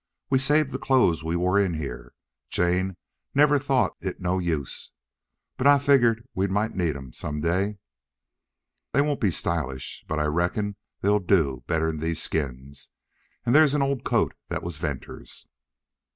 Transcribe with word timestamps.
We 0.31 0.39
saved 0.39 0.71
the 0.71 0.79
clothes 0.79 1.23
we 1.23 1.35
wore 1.35 1.59
in 1.59 1.75
here. 1.75 2.15
Jane 2.49 2.97
never 3.35 3.59
thought 3.59 3.95
it 3.99 4.19
no 4.19 4.39
use. 4.39 4.89
But 5.57 5.67
I 5.67 5.77
figgered 5.77 6.23
we 6.33 6.47
might 6.47 6.73
need 6.75 6.93
them 6.93 7.13
some 7.13 7.39
day. 7.39 7.77
They 8.93 9.01
won't 9.03 9.21
be 9.21 9.29
stylish, 9.29 10.03
but 10.07 10.17
I 10.17 10.25
reckon 10.25 10.75
they'll 11.01 11.19
do 11.19 11.63
better 11.67 11.89
'n 11.89 11.97
these 11.99 12.19
skins. 12.19 12.89
An' 13.45 13.53
there's 13.53 13.75
an 13.75 13.83
old 13.83 14.03
coat 14.03 14.33
thet 14.49 14.63
was 14.63 14.79
Venters's." 14.79 15.45